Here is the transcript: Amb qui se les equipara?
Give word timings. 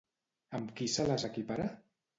Amb 0.59 0.73
qui 0.81 0.89
se 0.95 1.07
les 1.13 1.29
equipara? 1.33 1.71